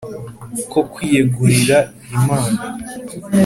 ko 0.71 0.79
kwiyegurira 0.91 1.77
imana 2.17 2.59